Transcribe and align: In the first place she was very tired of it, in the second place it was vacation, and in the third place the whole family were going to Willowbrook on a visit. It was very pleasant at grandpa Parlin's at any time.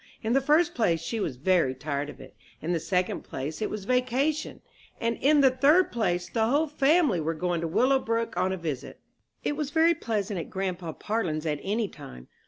In 0.23 0.33
the 0.33 0.41
first 0.41 0.73
place 0.73 0.99
she 0.99 1.19
was 1.19 1.35
very 1.35 1.75
tired 1.75 2.09
of 2.09 2.19
it, 2.19 2.35
in 2.59 2.71
the 2.73 2.79
second 2.79 3.21
place 3.23 3.61
it 3.61 3.69
was 3.69 3.85
vacation, 3.85 4.61
and 4.99 5.15
in 5.21 5.41
the 5.41 5.51
third 5.51 5.91
place 5.91 6.27
the 6.27 6.47
whole 6.47 6.65
family 6.65 7.19
were 7.21 7.35
going 7.35 7.61
to 7.61 7.67
Willowbrook 7.67 8.35
on 8.35 8.51
a 8.51 8.57
visit. 8.57 8.99
It 9.43 9.55
was 9.55 9.69
very 9.69 9.93
pleasant 9.93 10.39
at 10.39 10.49
grandpa 10.49 10.93
Parlin's 10.93 11.45
at 11.45 11.59
any 11.61 11.87
time. 11.87 12.29